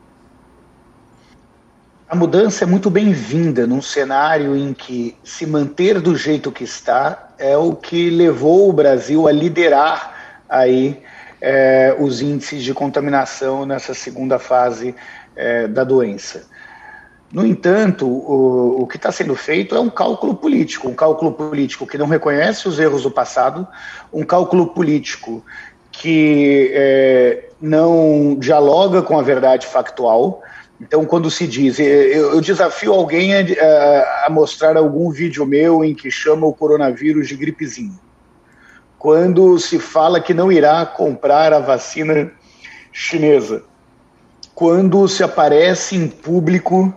A 2.11 2.17
mudança 2.17 2.65
é 2.65 2.67
muito 2.67 2.91
bem-vinda 2.91 3.69
num 3.69 3.81
cenário 3.81 4.57
em 4.57 4.75
que 4.75 5.17
se 5.23 5.47
manter 5.47 6.01
do 6.01 6.17
jeito 6.17 6.51
que 6.51 6.65
está 6.65 7.29
é 7.39 7.57
o 7.57 7.73
que 7.73 8.11
levou 8.11 8.69
o 8.69 8.73
Brasil 8.73 9.29
a 9.29 9.33
liderar 9.33 10.43
aí 10.49 11.01
é, 11.41 11.95
os 12.01 12.21
índices 12.21 12.65
de 12.65 12.75
contaminação 12.75 13.65
nessa 13.65 13.95
segunda 13.95 14.41
fase 14.41 14.93
é, 15.37 15.69
da 15.69 15.85
doença. 15.85 16.49
No 17.33 17.47
entanto, 17.47 18.09
o, 18.09 18.83
o 18.83 18.87
que 18.89 18.97
está 18.97 19.13
sendo 19.13 19.37
feito 19.37 19.77
é 19.77 19.81
um 19.81 19.89
cálculo 19.89 20.35
político, 20.35 20.89
um 20.89 20.95
cálculo 20.95 21.31
político 21.31 21.87
que 21.87 21.97
não 21.97 22.09
reconhece 22.09 22.67
os 22.67 22.81
erros 22.81 23.05
do 23.05 23.11
passado, 23.13 23.69
um 24.13 24.25
cálculo 24.25 24.75
político 24.75 25.45
que 25.93 26.73
é, 26.75 27.51
não 27.63 28.35
dialoga 28.37 29.01
com 29.01 29.17
a 29.17 29.23
verdade 29.23 29.69
factual 29.69 30.43
então, 30.81 31.05
quando 31.05 31.31
se 31.31 31.47
diz, 31.47 31.79
eu, 31.79 32.35
eu 32.35 32.41
desafio 32.41 32.95
alguém 32.95 33.35
a, 33.35 34.27
a, 34.27 34.31
mostrar 34.31 34.79
algum 34.79 35.11
vídeo 35.11 35.45
meu 35.45 35.85
em 35.85 35.95
que 35.95 36.11
chama 36.11 36.47
o 36.47 36.55
coronavírus 36.55 37.29
de 37.29 37.37
gripezinho. 37.37 38.01
Quando 38.99 39.59
se 39.59 39.79
fala 39.79 40.21
que 40.21 40.33
não 40.33 40.51
irá 40.51 40.87
comprar 40.87 41.53
a 41.53 41.59
vacina 41.59 42.33
chinesa. 42.91 43.63
Quando 44.55 45.07
se 45.07 45.23
aparece 45.23 45.97
em 45.97 46.09
público 46.09 46.95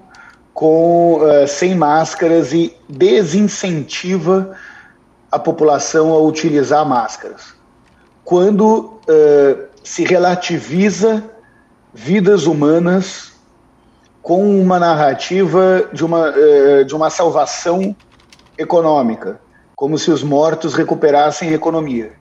com 0.53 1.17
uh, 1.21 1.47
sem 1.47 1.75
máscaras 1.75 2.53
e 2.53 2.75
desincentiva 2.87 4.55
a 5.31 5.39
população 5.39 6.13
a 6.13 6.19
utilizar 6.19 6.85
máscaras. 6.87 7.53
Quando 8.23 8.99
uh, 9.07 9.67
se 9.83 10.03
relativiza 10.03 11.23
vidas 11.93 12.45
humanas 12.45 13.32
com 14.23 14.57
uma 14.59 14.79
narrativa 14.79 15.89
de 15.91 16.03
uma, 16.03 16.29
eh, 16.29 16.85
de 16.85 16.95
uma 16.95 17.09
salvação 17.09 17.93
econômica, 18.57 19.41
como 19.75 19.99
se 19.99 20.09
os 20.09 20.23
mortos 20.23 20.73
recuperassem 20.73 21.51
economia. 21.51 22.13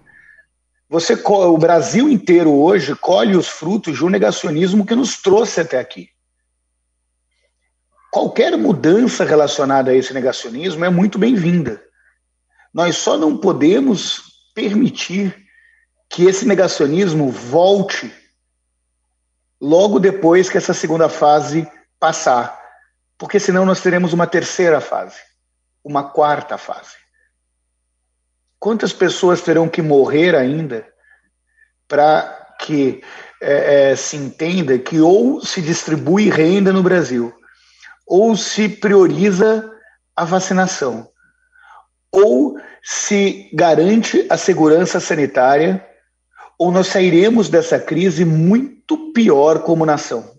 Você, 0.90 1.14
o 1.24 1.56
Brasil 1.56 2.08
inteiro 2.08 2.52
hoje 2.52 2.96
colhe 2.96 3.36
os 3.36 3.48
frutos 3.48 3.96
de 3.96 4.04
um 4.04 4.10
negacionismo 4.10 4.84
que 4.84 4.96
nos 4.96 5.22
trouxe 5.22 5.60
até 5.60 5.78
aqui. 5.78 6.08
Qualquer 8.10 8.58
mudança 8.58 9.24
relacionada 9.24 9.92
a 9.92 9.94
esse 9.94 10.12
negacionismo 10.12 10.84
é 10.84 10.90
muito 10.90 11.20
bem-vinda. 11.20 11.80
Nós 12.74 12.96
só 12.96 13.16
não 13.16 13.38
podemos 13.38 14.22
permitir 14.54 15.34
que 16.10 16.24
esse 16.24 16.44
negacionismo 16.46 17.30
volte 17.30 18.12
logo 19.60 20.00
depois 20.00 20.50
que 20.50 20.58
essa 20.58 20.74
segunda 20.74 21.08
fase 21.08 21.66
passar, 22.02 22.60
porque 23.16 23.38
senão 23.38 23.64
nós 23.64 23.80
teremos 23.80 24.12
uma 24.12 24.26
terceira 24.26 24.80
fase, 24.80 25.20
uma 25.84 26.02
quarta 26.02 26.58
fase. 26.58 26.96
Quantas 28.58 28.92
pessoas 28.92 29.40
terão 29.40 29.68
que 29.68 29.80
morrer 29.80 30.34
ainda 30.34 30.84
para 31.86 32.56
que 32.58 33.04
é, 33.40 33.92
é, 33.92 33.96
se 33.96 34.16
entenda 34.16 34.76
que 34.80 35.00
ou 35.00 35.44
se 35.44 35.62
distribui 35.62 36.28
renda 36.28 36.72
no 36.72 36.82
Brasil, 36.82 37.32
ou 38.04 38.36
se 38.36 38.68
prioriza 38.68 39.70
a 40.16 40.24
vacinação, 40.24 41.08
ou 42.10 42.58
se 42.82 43.48
garante 43.54 44.26
a 44.28 44.36
segurança 44.36 44.98
sanitária, 44.98 45.88
ou 46.58 46.72
nós 46.72 46.88
sairemos 46.88 47.48
dessa 47.48 47.78
crise 47.78 48.24
muito 48.24 49.12
pior 49.12 49.62
como 49.62 49.86
nação. 49.86 50.31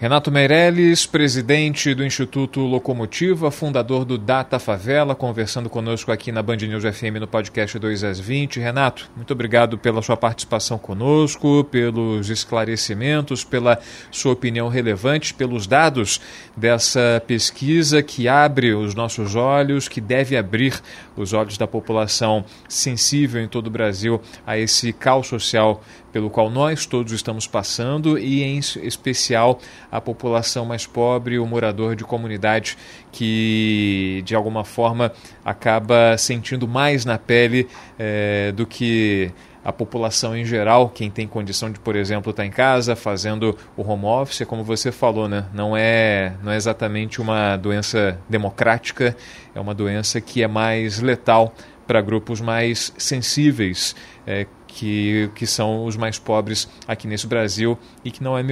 Renato 0.00 0.30
Meirelles, 0.30 1.06
presidente 1.06 1.92
do 1.92 2.04
Instituto 2.04 2.60
Locomotiva, 2.60 3.50
fundador 3.50 4.04
do 4.04 4.16
Data 4.16 4.56
Favela, 4.60 5.12
conversando 5.12 5.68
conosco 5.68 6.12
aqui 6.12 6.30
na 6.30 6.40
Band 6.40 6.58
News 6.58 6.84
FM 6.84 7.18
no 7.18 7.26
podcast 7.26 7.76
2 7.76 8.04
às 8.04 8.20
20. 8.20 8.60
Renato, 8.60 9.10
muito 9.16 9.32
obrigado 9.32 9.76
pela 9.76 10.00
sua 10.00 10.16
participação 10.16 10.78
conosco, 10.78 11.64
pelos 11.64 12.30
esclarecimentos, 12.30 13.42
pela 13.42 13.80
sua 14.08 14.34
opinião 14.34 14.68
relevante, 14.68 15.34
pelos 15.34 15.66
dados 15.66 16.20
dessa 16.56 17.20
pesquisa 17.26 18.00
que 18.00 18.28
abre 18.28 18.72
os 18.74 18.94
nossos 18.94 19.34
olhos, 19.34 19.88
que 19.88 20.00
deve 20.00 20.36
abrir 20.36 20.80
os 21.16 21.32
olhos 21.32 21.58
da 21.58 21.66
população 21.66 22.44
sensível 22.68 23.42
em 23.42 23.48
todo 23.48 23.66
o 23.66 23.70
Brasil 23.70 24.20
a 24.46 24.56
esse 24.56 24.92
caos 24.92 25.26
social 25.26 25.82
pelo 26.12 26.30
qual 26.30 26.50
nós 26.50 26.86
todos 26.86 27.12
estamos 27.12 27.46
passando 27.46 28.18
e, 28.18 28.42
em 28.42 28.58
especial, 28.58 29.58
a 29.90 30.00
população 30.00 30.64
mais 30.64 30.86
pobre, 30.86 31.38
o 31.38 31.46
morador 31.46 31.94
de 31.94 32.04
comunidade 32.04 32.76
que, 33.12 34.22
de 34.24 34.34
alguma 34.34 34.64
forma, 34.64 35.12
acaba 35.44 36.16
sentindo 36.16 36.66
mais 36.66 37.04
na 37.04 37.18
pele 37.18 37.68
é, 37.98 38.52
do 38.52 38.66
que 38.66 39.32
a 39.68 39.72
população 39.72 40.34
em 40.34 40.46
geral, 40.46 40.88
quem 40.88 41.10
tem 41.10 41.26
condição 41.26 41.70
de, 41.70 41.78
por 41.78 41.94
exemplo, 41.94 42.30
estar 42.30 42.46
em 42.46 42.50
casa 42.50 42.96
fazendo 42.96 43.54
o 43.76 43.82
home 43.82 44.06
office, 44.06 44.46
como 44.46 44.64
você 44.64 44.90
falou, 44.90 45.28
né? 45.28 45.44
não, 45.52 45.76
é, 45.76 46.32
não 46.42 46.50
é 46.52 46.56
exatamente 46.56 47.20
uma 47.20 47.54
doença 47.56 48.18
democrática, 48.28 49.14
é 49.54 49.60
uma 49.60 49.74
doença 49.74 50.22
que 50.22 50.42
é 50.42 50.48
mais 50.48 51.00
letal 51.00 51.52
para 51.86 52.00
grupos 52.00 52.40
mais 52.40 52.94
sensíveis, 52.96 53.94
é, 54.26 54.46
que, 54.68 55.30
que 55.34 55.46
são 55.46 55.84
os 55.84 55.96
mais 55.96 56.18
pobres 56.18 56.68
aqui 56.86 57.08
nesse 57.08 57.26
Brasil 57.26 57.76
e 58.04 58.10
que 58.12 58.22
não, 58.22 58.38
é, 58.38 58.44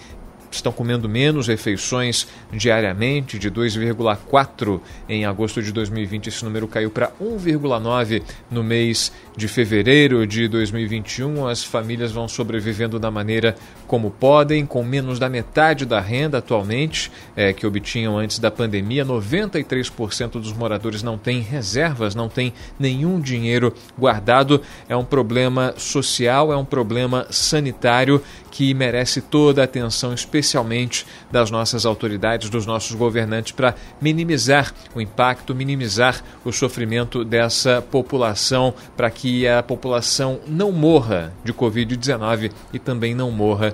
estão 0.56 0.72
comendo 0.72 1.08
menos 1.08 1.48
refeições 1.48 2.28
diariamente, 2.52 3.38
de 3.38 3.50
2,4 3.52 4.82
em 5.08 5.26
agosto 5.26 5.62
de 5.62 5.72
2020. 5.72 6.28
Esse 6.28 6.44
número 6.44 6.68
caiu 6.68 6.90
para 6.90 7.12
1,9 7.22 8.24
no 8.50 8.64
mês 8.64 9.12
de 9.36 9.48
fevereiro 9.48 10.26
de 10.26 10.48
2021. 10.48 11.48
As 11.48 11.64
famílias 11.64 12.12
vão 12.12 12.28
sobrevivendo 12.28 13.00
da 13.00 13.12
maneira 13.12 13.56
como 13.89 14.12
podem, 14.12 14.67
com 14.67 14.84
menos 14.84 15.17
da 15.17 15.28
metade 15.28 15.84
da 15.84 15.99
renda 15.99 16.38
atualmente 16.38 17.12
é, 17.36 17.52
que 17.52 17.65
obtinham 17.65 18.19
antes 18.19 18.38
da 18.38 18.52
pandemia. 18.52 19.04
93% 19.04 20.34
dos 20.34 20.54
moradores 20.54 21.02
não 21.02 21.17
têm 21.17 21.41
reservas, 21.41 22.13
não 22.13 22.30
têm 22.30 22.54
nenhum 22.78 23.19
dinheiro 23.19 23.73
guardado. 23.97 24.62
É 24.88 24.95
um 24.95 25.04
problema 25.04 25.73
social, 25.75 26.54
é 26.54 26.56
um 26.56 26.63
problema 26.63 27.25
sanitário 27.32 28.21
que 28.52 28.73
merece 28.73 29.21
toda 29.21 29.62
a 29.62 29.65
atenção, 29.65 30.13
especialmente 30.13 31.06
das 31.32 31.49
nossas 31.49 31.86
autoridades, 31.86 32.49
dos 32.49 32.65
nossos 32.65 32.95
governantes, 32.95 33.54
para 33.54 33.75
minimizar 33.99 34.73
o 34.93 35.02
impacto, 35.02 35.56
minimizar 35.56 36.23
o 36.45 36.52
sofrimento 36.52 37.23
dessa 37.23 37.82
população, 37.82 38.73
para 38.95 39.10
que 39.10 39.47
a 39.47 39.63
população 39.63 40.39
não 40.47 40.71
morra 40.71 41.34
de 41.43 41.54
Covid-19 41.54 42.52
e 42.71 42.78
também 42.78 43.15
não 43.15 43.32
morra 43.32 43.73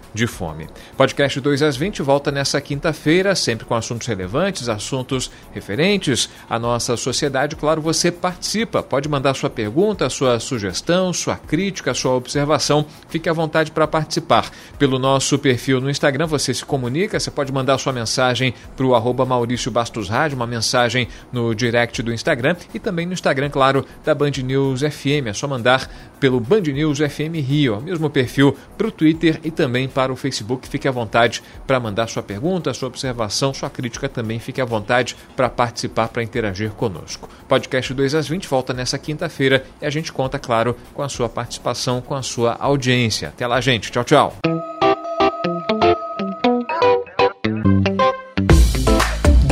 de 0.13 0.27
fome. 0.27 0.67
Podcast 0.97 1.39
2 1.39 1.61
às 1.61 1.77
20 1.77 2.01
volta 2.01 2.31
nessa 2.31 2.59
quinta-feira, 2.59 3.35
sempre 3.35 3.65
com 3.65 3.75
assuntos 3.75 4.07
relevantes, 4.07 4.67
assuntos 4.67 5.31
referentes 5.51 6.29
à 6.49 6.59
nossa 6.59 6.97
sociedade. 6.97 7.55
Claro, 7.55 7.81
você 7.81 8.11
participa, 8.11 8.83
pode 8.83 9.07
mandar 9.07 9.33
sua 9.33 9.49
pergunta, 9.49 10.09
sua 10.09 10.39
sugestão, 10.39 11.13
sua 11.13 11.35
crítica, 11.35 11.93
sua 11.93 12.13
observação. 12.13 12.85
Fique 13.09 13.29
à 13.29 13.33
vontade 13.33 13.71
para 13.71 13.87
participar. 13.87 14.49
Pelo 14.77 14.99
nosso 14.99 15.37
perfil 15.39 15.79
no 15.79 15.89
Instagram, 15.89 16.27
você 16.27 16.53
se 16.53 16.65
comunica, 16.65 17.19
você 17.19 17.31
pode 17.31 17.51
mandar 17.51 17.77
sua 17.77 17.93
mensagem 17.93 18.53
para 18.75 18.85
o 18.85 18.95
arroba 18.95 19.25
Maurício 19.25 19.71
Bastos 19.71 20.09
Rádio, 20.09 20.35
uma 20.35 20.47
mensagem 20.47 21.07
no 21.31 21.55
direct 21.55 22.01
do 22.01 22.13
Instagram 22.13 22.55
e 22.73 22.79
também 22.79 23.05
no 23.05 23.13
Instagram, 23.13 23.49
claro, 23.49 23.85
da 24.03 24.13
Band 24.13 24.31
News 24.43 24.81
FM. 24.81 25.27
É 25.27 25.33
só 25.33 25.47
mandar 25.47 25.89
pelo 26.19 26.39
Band 26.39 26.61
News 26.61 26.99
FM 26.99 27.35
Rio, 27.35 27.81
mesmo 27.81 28.09
perfil 28.09 28.55
para 28.77 28.87
o 28.87 28.91
Twitter 28.91 29.39
e 29.43 29.51
também 29.51 29.87
para 29.87 30.00
para 30.01 30.11
o 30.11 30.15
Facebook. 30.15 30.67
Fique 30.67 30.87
à 30.87 30.91
vontade 30.91 31.43
para 31.67 31.79
mandar 31.79 32.09
sua 32.09 32.23
pergunta, 32.23 32.73
sua 32.73 32.87
observação, 32.87 33.53
sua 33.53 33.69
crítica 33.69 34.09
também. 34.09 34.39
Fique 34.39 34.59
à 34.59 34.65
vontade 34.65 35.15
para 35.35 35.47
participar, 35.47 36.07
para 36.07 36.23
interagir 36.23 36.71
conosco. 36.71 37.29
Podcast 37.47 37.93
2 37.93 38.15
às 38.15 38.27
20 38.27 38.47
volta 38.47 38.73
nessa 38.73 38.97
quinta-feira 38.97 39.63
e 39.79 39.85
a 39.85 39.91
gente 39.91 40.11
conta, 40.11 40.39
claro, 40.39 40.75
com 40.95 41.03
a 41.03 41.09
sua 41.09 41.29
participação, 41.29 42.01
com 42.01 42.15
a 42.15 42.23
sua 42.23 42.57
audiência. 42.59 43.27
Até 43.27 43.45
lá, 43.45 43.61
gente. 43.61 43.91
Tchau, 43.91 44.03
tchau. 44.03 44.33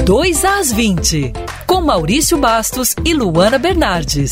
Dois 0.04 0.44
às 0.44 0.72
20, 0.72 1.32
com 1.68 1.82
Maurício 1.82 2.40
Bastos 2.40 2.96
e 3.06 3.14
Luana 3.14 3.60
Bernardes. 3.60 4.32